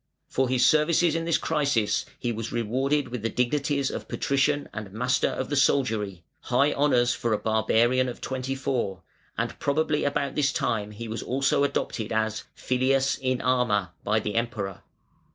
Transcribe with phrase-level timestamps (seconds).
[0.27, 4.91] For his services in this crisis he was rewarded with the dignities of Patrician and
[4.91, 9.03] Master of the Soldiery, high honours for a barbarian of twenty four;
[9.37, 14.33] and probably about this time he was also adopted as "filius in arma" by the
[14.33, 14.81] Emperor.